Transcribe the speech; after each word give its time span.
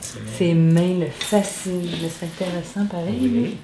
C'est. 0.00 0.36
Ses 0.36 0.54
mains 0.54 0.98
le 0.98 1.06
fascinent. 1.06 1.88
Mais 2.02 2.08
c'est 2.08 2.26
intéressant 2.26 2.86
pareil. 2.86 3.18
Oui. 3.20 3.56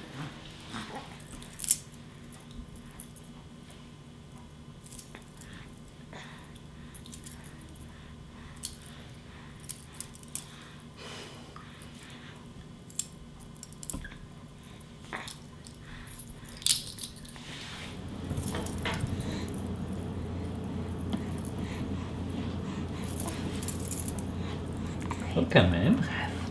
Quand 25.51 25.69
même. 25.69 25.97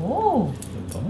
Oh! 0.02 0.48
C'est 0.60 0.98
bon, 0.98 1.02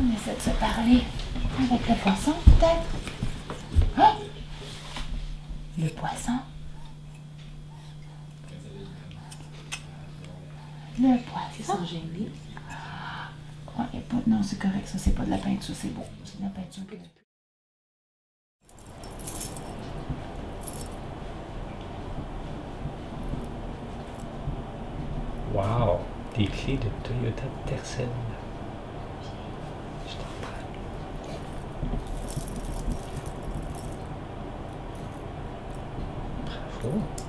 On 0.00 0.14
essaie 0.14 0.34
de 0.34 0.40
se 0.40 0.50
parler 0.50 1.02
avec 1.58 1.88
le 1.88 1.94
poisson, 1.96 2.34
peut-être? 2.44 2.86
Hein? 3.96 4.14
Le 5.76 5.88
poisson. 5.88 6.38
Le 11.00 11.18
poisson. 11.22 11.48
Ils 11.58 11.64
sont 11.64 11.84
gênés. 11.84 12.30
Ouais, 13.76 14.00
pas... 14.08 14.16
Non, 14.26 14.40
c'est 14.42 14.58
correct, 14.58 14.86
ça, 14.86 14.98
c'est 14.98 15.14
pas 15.14 15.24
de 15.24 15.30
la 15.30 15.38
peinture, 15.38 15.74
c'est 15.74 15.92
beau. 15.92 16.04
C'est 16.24 16.38
de 16.38 16.44
la 16.44 16.50
peinture 16.50 16.86
que 16.86 16.94
tu 16.94 17.00
Wow! 25.52 25.98
Des 26.36 26.46
clés 26.46 26.76
de 26.76 26.88
Toyota 27.02 27.42
Tercel. 27.66 28.08
Bravo! 36.80 37.27